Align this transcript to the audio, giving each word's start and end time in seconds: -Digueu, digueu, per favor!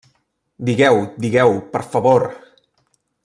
-Digueu, 0.63 0.97
digueu, 1.25 1.53
per 1.77 1.83
favor! 1.91 2.25